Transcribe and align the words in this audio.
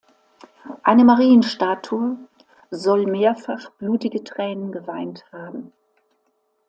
Eine 0.81 1.05
Marienstatue 1.05 2.17
soll 2.71 3.05
mehrfach 3.05 3.69
blutige 3.73 4.23
Tränen 4.23 4.71
geweint 4.71 5.31
haben. 5.31 5.73